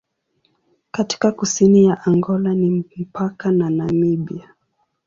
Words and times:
Katika 0.91 1.31
kusini 1.31 1.85
ya 1.85 2.01
Angola 2.05 2.53
ni 2.53 2.69
mpaka 2.99 3.51
na 3.51 3.69
Namibia. 3.69 4.53